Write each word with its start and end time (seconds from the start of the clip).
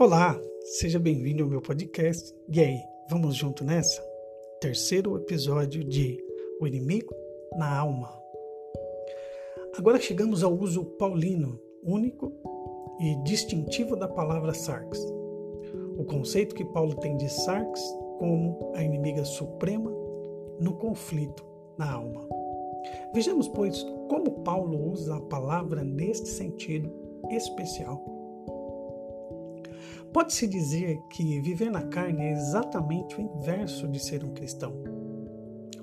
Olá, 0.00 0.34
seja 0.62 0.98
bem-vindo 0.98 1.44
ao 1.44 1.50
meu 1.50 1.60
podcast. 1.60 2.34
E 2.48 2.58
aí, 2.58 2.80
vamos 3.10 3.36
junto 3.36 3.62
nessa? 3.62 4.02
Terceiro 4.58 5.14
episódio 5.18 5.84
de 5.84 6.18
O 6.58 6.66
Inimigo 6.66 7.14
na 7.58 7.78
Alma. 7.78 8.10
Agora 9.76 10.00
chegamos 10.00 10.42
ao 10.42 10.54
uso 10.54 10.86
paulino, 10.96 11.60
único 11.84 12.32
e 12.98 13.14
distintivo 13.24 13.94
da 13.94 14.08
palavra 14.08 14.54
sarx. 14.54 14.98
O 15.98 16.04
conceito 16.06 16.54
que 16.54 16.64
Paulo 16.64 16.94
tem 16.94 17.18
de 17.18 17.28
sarx 17.28 17.78
como 18.18 18.72
a 18.74 18.82
inimiga 18.82 19.22
suprema 19.26 19.92
no 20.58 20.78
conflito 20.78 21.44
na 21.76 21.92
alma. 21.92 22.26
Vejamos, 23.12 23.48
pois, 23.48 23.82
como 24.08 24.42
Paulo 24.44 24.92
usa 24.92 25.16
a 25.16 25.20
palavra 25.20 25.84
neste 25.84 26.28
sentido 26.28 26.90
especial. 27.30 28.19
Pode-se 30.12 30.46
dizer 30.48 31.00
que 31.08 31.40
viver 31.40 31.70
na 31.70 31.82
carne 31.82 32.22
é 32.22 32.32
exatamente 32.32 33.16
o 33.16 33.20
inverso 33.20 33.86
de 33.86 34.00
ser 34.00 34.24
um 34.24 34.32
cristão. 34.32 34.72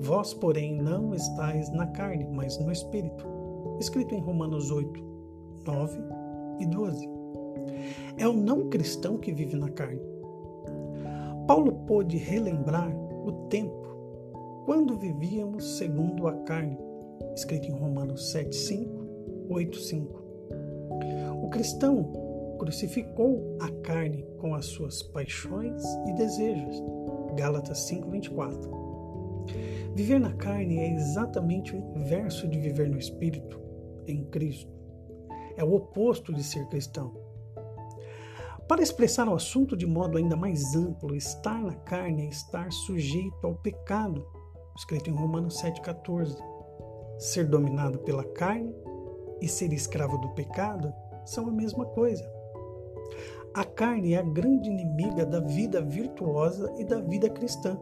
Vós, 0.00 0.34
porém, 0.34 0.80
não 0.80 1.14
estáis 1.14 1.70
na 1.70 1.86
carne, 1.86 2.26
mas 2.32 2.58
no 2.58 2.72
Espírito. 2.72 3.24
Escrito 3.78 4.14
em 4.14 4.20
Romanos 4.20 4.70
8, 4.70 5.04
9 5.66 5.98
e 6.60 6.66
12. 6.66 7.08
É 8.16 8.26
o 8.26 8.32
não 8.32 8.68
cristão 8.68 9.18
que 9.18 9.32
vive 9.32 9.56
na 9.56 9.68
carne. 9.70 10.00
Paulo 11.46 11.72
pôde 11.86 12.16
relembrar 12.16 12.92
o 13.24 13.32
tempo 13.48 13.88
quando 14.64 14.98
vivíamos 14.98 15.78
segundo 15.78 16.26
a 16.26 16.34
carne, 16.42 16.76
escrito 17.34 17.68
em 17.68 17.72
Romanos 17.72 18.32
7, 18.32 18.54
5, 18.54 19.06
8, 19.48 19.78
5. 19.78 20.22
O 21.42 21.48
cristão 21.48 22.27
crucificou 22.58 23.56
a 23.60 23.70
carne 23.82 24.26
com 24.38 24.54
as 24.54 24.66
suas 24.66 25.02
paixões 25.02 25.82
e 26.06 26.12
desejos. 26.12 26.82
Gálatas 27.34 27.78
5:24. 27.88 28.70
Viver 29.94 30.20
na 30.20 30.32
carne 30.34 30.78
é 30.78 30.94
exatamente 30.94 31.74
o 31.74 31.78
inverso 31.96 32.46
de 32.46 32.58
viver 32.58 32.90
no 32.90 32.98
espírito, 32.98 33.60
em 34.06 34.24
Cristo. 34.24 34.70
É 35.56 35.64
o 35.64 35.74
oposto 35.74 36.32
de 36.32 36.44
ser 36.44 36.66
cristão. 36.68 37.12
Para 38.68 38.82
expressar 38.82 39.26
o 39.28 39.34
assunto 39.34 39.76
de 39.76 39.86
modo 39.86 40.18
ainda 40.18 40.36
mais 40.36 40.76
amplo, 40.76 41.16
estar 41.16 41.60
na 41.62 41.74
carne 41.74 42.26
é 42.26 42.28
estar 42.28 42.70
sujeito 42.70 43.46
ao 43.46 43.54
pecado, 43.54 44.26
escrito 44.76 45.08
em 45.08 45.14
Romanos 45.14 45.60
7,14. 45.60 46.36
Ser 47.18 47.46
dominado 47.46 47.98
pela 48.00 48.24
carne 48.24 48.72
e 49.40 49.48
ser 49.48 49.72
escravo 49.72 50.18
do 50.18 50.28
pecado 50.34 50.92
são 51.24 51.48
a 51.48 51.50
mesma 51.50 51.86
coisa. 51.86 52.37
A 53.54 53.64
carne 53.64 54.14
é 54.14 54.18
a 54.18 54.22
grande 54.22 54.70
inimiga 54.70 55.24
da 55.24 55.40
vida 55.40 55.80
virtuosa 55.80 56.72
e 56.78 56.84
da 56.84 57.00
vida 57.00 57.28
cristã. 57.28 57.78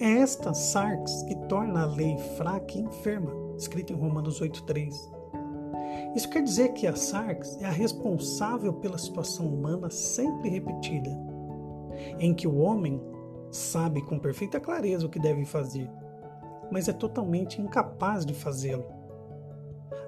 É 0.00 0.18
esta 0.18 0.52
sarx 0.52 1.22
que 1.22 1.36
torna 1.46 1.82
a 1.82 1.86
lei 1.86 2.18
fraca 2.36 2.76
e 2.76 2.80
enferma, 2.80 3.32
escrita 3.56 3.92
em 3.92 3.96
Romanos 3.96 4.40
8,3. 4.40 4.92
Isso 6.16 6.28
quer 6.28 6.42
dizer 6.42 6.72
que 6.72 6.86
a 6.86 6.96
sarx 6.96 7.56
é 7.60 7.66
a 7.66 7.70
responsável 7.70 8.72
pela 8.72 8.98
situação 8.98 9.46
humana 9.46 9.90
sempre 9.90 10.48
repetida, 10.48 11.10
em 12.18 12.34
que 12.34 12.48
o 12.48 12.58
homem 12.58 13.00
sabe 13.50 14.02
com 14.02 14.18
perfeita 14.18 14.58
clareza 14.58 15.06
o 15.06 15.10
que 15.10 15.20
deve 15.20 15.44
fazer, 15.44 15.88
mas 16.70 16.88
é 16.88 16.92
totalmente 16.92 17.60
incapaz 17.60 18.24
de 18.24 18.34
fazê-lo. 18.34 19.01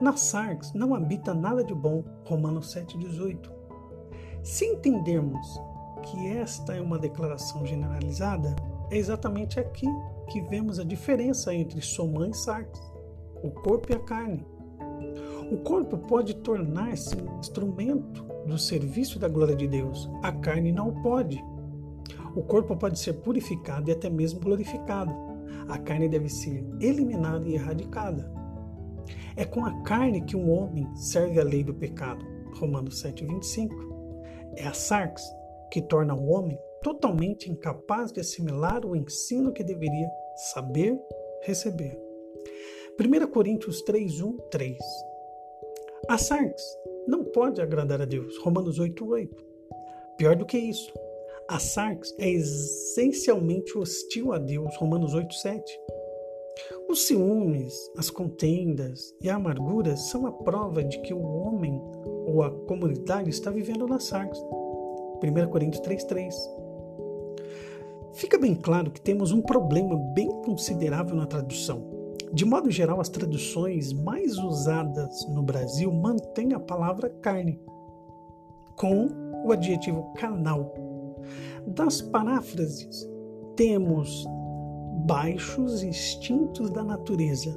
Na 0.00 0.16
sarx 0.16 0.72
não 0.72 0.94
habita 0.94 1.34
nada 1.34 1.62
de 1.62 1.74
bom, 1.74 2.02
Romanos 2.24 2.74
7,18. 2.74 3.50
Se 4.42 4.64
entendermos 4.64 5.60
que 6.02 6.26
esta 6.28 6.74
é 6.74 6.80
uma 6.80 6.98
declaração 6.98 7.66
generalizada, 7.66 8.56
é 8.90 8.96
exatamente 8.96 9.60
aqui 9.60 9.86
que 10.30 10.40
vemos 10.40 10.78
a 10.78 10.84
diferença 10.84 11.54
entre 11.54 11.82
soma 11.82 12.26
e 12.28 12.34
sarx, 12.34 12.80
o 13.42 13.50
corpo 13.50 13.92
e 13.92 13.94
a 13.94 13.98
carne. 13.98 14.46
O 15.52 15.58
corpo 15.58 15.98
pode 15.98 16.34
tornar-se 16.36 17.16
instrumento 17.38 18.24
do 18.46 18.56
serviço 18.56 19.18
da 19.18 19.28
glória 19.28 19.54
de 19.54 19.68
Deus, 19.68 20.10
a 20.22 20.32
carne 20.32 20.72
não 20.72 21.02
pode. 21.02 21.44
O 22.34 22.42
corpo 22.42 22.74
pode 22.74 22.98
ser 22.98 23.14
purificado 23.14 23.90
e 23.90 23.92
até 23.92 24.08
mesmo 24.08 24.40
glorificado. 24.40 25.12
A 25.68 25.76
carne 25.76 26.08
deve 26.08 26.30
ser 26.30 26.64
eliminada 26.80 27.46
e 27.46 27.54
erradicada. 27.54 28.39
É 29.36 29.44
com 29.44 29.64
a 29.64 29.82
carne 29.82 30.24
que 30.24 30.36
um 30.36 30.50
homem 30.50 30.86
serve 30.94 31.40
a 31.40 31.44
lei 31.44 31.62
do 31.62 31.74
pecado. 31.74 32.24
Romanos 32.54 33.00
7, 33.00 33.24
25. 33.24 33.74
É 34.56 34.66
a 34.66 34.72
sarx 34.72 35.22
que 35.70 35.80
torna 35.80 36.14
o 36.14 36.28
homem 36.30 36.58
totalmente 36.82 37.50
incapaz 37.50 38.10
de 38.10 38.20
assimilar 38.20 38.84
o 38.84 38.96
ensino 38.96 39.52
que 39.52 39.62
deveria 39.62 40.08
saber 40.52 40.98
receber. 41.42 41.98
1 42.98 43.30
Coríntios 43.30 43.82
3, 43.82 44.20
1, 44.20 44.36
3. 44.50 44.78
A 46.08 46.18
sarx 46.18 46.62
não 47.06 47.24
pode 47.24 47.60
agradar 47.60 48.00
a 48.00 48.04
Deus. 48.04 48.36
Romanos 48.38 48.78
8, 48.78 49.08
8. 49.08 49.44
Pior 50.16 50.36
do 50.36 50.44
que 50.44 50.58
isso, 50.58 50.92
a 51.48 51.58
sarx 51.58 52.14
é 52.18 52.28
essencialmente 52.30 53.76
hostil 53.76 54.32
a 54.32 54.38
Deus. 54.38 54.76
Romanos 54.76 55.14
8, 55.14 55.34
7. 55.34 55.80
Os 56.90 57.06
ciúmes, 57.06 57.88
as 57.96 58.10
contendas 58.10 59.14
e 59.22 59.30
a 59.30 59.36
amargura 59.36 59.96
são 59.96 60.26
a 60.26 60.32
prova 60.32 60.82
de 60.82 61.00
que 61.02 61.14
o 61.14 61.22
homem 61.22 61.80
ou 62.26 62.42
a 62.42 62.50
comunidade 62.50 63.30
está 63.30 63.48
vivendo 63.48 63.86
sarx. 64.00 64.36
1 65.22 65.50
Coríntios 65.50 65.80
3,3. 65.86 66.34
Fica 68.14 68.36
bem 68.36 68.56
claro 68.56 68.90
que 68.90 69.00
temos 69.00 69.30
um 69.30 69.40
problema 69.40 69.96
bem 70.14 70.28
considerável 70.42 71.14
na 71.14 71.26
tradução. 71.26 71.80
De 72.32 72.44
modo 72.44 72.68
geral, 72.72 73.00
as 73.00 73.08
traduções 73.08 73.92
mais 73.92 74.36
usadas 74.38 75.24
no 75.28 75.44
Brasil 75.44 75.92
mantêm 75.92 76.54
a 76.54 76.58
palavra 76.58 77.08
carne, 77.08 77.60
com 78.76 79.06
o 79.44 79.52
adjetivo 79.52 80.12
carnal. 80.14 80.74
Das 81.68 82.02
paráfrases, 82.02 83.08
temos 83.54 84.26
baixos 85.06 85.82
instintos 85.82 86.70
da 86.70 86.82
natureza. 86.82 87.56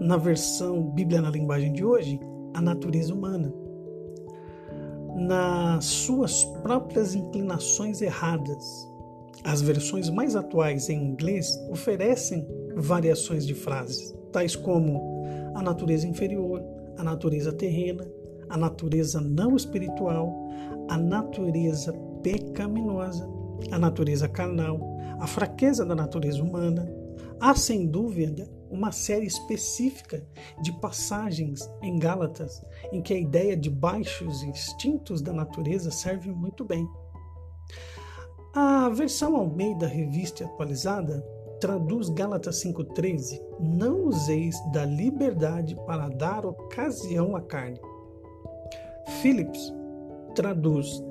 Na 0.00 0.16
versão 0.16 0.90
Bíblia 0.90 1.20
na 1.20 1.30
linguagem 1.30 1.72
de 1.72 1.84
hoje, 1.84 2.20
a 2.54 2.60
natureza 2.60 3.12
humana, 3.12 3.52
nas 5.16 5.84
suas 5.84 6.44
próprias 6.62 7.14
inclinações 7.14 8.00
erradas. 8.00 8.88
As 9.44 9.60
versões 9.60 10.10
mais 10.10 10.36
atuais 10.36 10.88
em 10.88 11.02
inglês 11.02 11.56
oferecem 11.70 12.46
variações 12.76 13.46
de 13.46 13.54
frases, 13.54 14.14
tais 14.32 14.54
como 14.54 15.22
a 15.54 15.62
natureza 15.62 16.06
inferior, 16.06 16.62
a 16.96 17.02
natureza 17.02 17.52
terrena, 17.52 18.06
a 18.48 18.56
natureza 18.56 19.20
não 19.20 19.56
espiritual, 19.56 20.32
a 20.88 20.96
natureza 20.96 21.92
pecaminosa, 22.22 23.28
a 23.70 23.78
natureza 23.78 24.28
carnal, 24.28 24.97
a 25.18 25.26
fraqueza 25.26 25.84
da 25.84 25.94
natureza 25.94 26.42
humana. 26.42 26.88
Há, 27.40 27.54
sem 27.54 27.86
dúvida, 27.86 28.48
uma 28.70 28.92
série 28.92 29.26
específica 29.26 30.26
de 30.60 30.72
passagens 30.80 31.68
em 31.82 31.98
Gálatas 31.98 32.62
em 32.92 33.00
que 33.00 33.14
a 33.14 33.18
ideia 33.18 33.56
de 33.56 33.70
baixos 33.70 34.42
instintos 34.42 35.22
da 35.22 35.32
natureza 35.32 35.90
serve 35.90 36.30
muito 36.30 36.64
bem. 36.64 36.88
A 38.54 38.88
versão 38.88 39.36
Almeida 39.36 39.86
Revista 39.86 40.44
Atualizada 40.44 41.24
traduz 41.60 42.08
Gálatas 42.08 42.62
5,13: 42.64 43.40
Não 43.60 44.06
useis 44.06 44.56
da 44.72 44.84
liberdade 44.84 45.76
para 45.86 46.08
dar 46.08 46.44
ocasião 46.44 47.36
à 47.36 47.40
carne. 47.40 47.80
Phillips 49.20 49.72
traduz: 50.34 51.02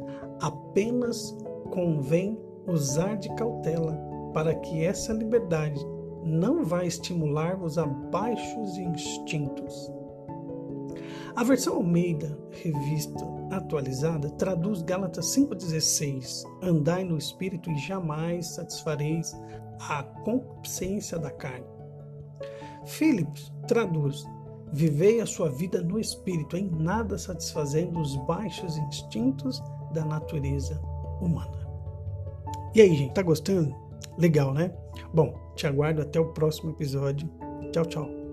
Apenas 0.41 1.35
convém 1.71 2.37
usar 2.67 3.15
de 3.15 3.33
cautela 3.35 3.97
para 4.33 4.53
que 4.55 4.83
essa 4.83 5.13
liberdade 5.13 5.79
não 6.23 6.63
vai 6.63 6.85
estimular-vos 6.85 7.77
a 7.77 7.85
baixos 7.85 8.77
instintos. 8.77 9.91
A 11.35 11.43
versão 11.43 11.75
Almeida, 11.75 12.37
revista 12.51 13.23
atualizada, 13.51 14.29
traduz 14.31 14.81
Gálatas 14.81 15.25
5,16: 15.27 16.43
Andai 16.61 17.03
no 17.03 17.17
espírito 17.17 17.69
e 17.69 17.77
jamais 17.77 18.47
satisfareis 18.47 19.35
a 19.79 20.03
concupiscência 20.03 21.17
da 21.17 21.31
carne. 21.31 21.65
Philips 22.85 23.53
traduz: 23.67 24.25
Vivei 24.73 25.21
a 25.21 25.25
sua 25.25 25.49
vida 25.49 25.81
no 25.81 25.99
espírito, 25.99 26.57
em 26.57 26.69
nada 26.69 27.17
satisfazendo 27.17 27.99
os 27.99 28.15
baixos 28.25 28.77
instintos 28.77 29.61
da 29.93 30.03
natureza 30.03 30.81
humana. 31.21 31.66
E 32.77 32.81
aí, 32.81 32.95
gente, 32.95 33.11
tá 33.11 33.23
gostando? 33.23 33.75
Legal, 34.19 34.53
né? 34.53 34.71
Bom, 35.11 35.33
te 35.55 35.65
aguardo 35.65 35.99
até 35.99 36.19
o 36.19 36.31
próximo 36.31 36.69
episódio. 36.69 37.27
Tchau, 37.71 37.85
tchau. 37.87 38.26